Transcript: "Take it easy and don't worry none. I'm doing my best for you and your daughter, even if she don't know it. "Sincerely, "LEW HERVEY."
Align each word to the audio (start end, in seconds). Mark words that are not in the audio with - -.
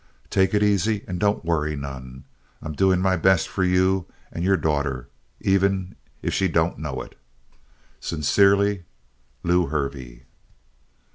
"Take 0.31 0.55
it 0.55 0.63
easy 0.63 1.03
and 1.07 1.19
don't 1.19 1.45
worry 1.45 1.75
none. 1.75 2.23
I'm 2.59 2.73
doing 2.73 3.01
my 3.01 3.15
best 3.17 3.47
for 3.47 3.63
you 3.63 4.07
and 4.31 4.43
your 4.43 4.57
daughter, 4.57 5.09
even 5.41 5.95
if 6.23 6.33
she 6.33 6.47
don't 6.47 6.79
know 6.79 7.03
it. 7.03 7.13
"Sincerely, 7.99 8.85
"LEW 9.43 9.67
HERVEY." 9.67 10.23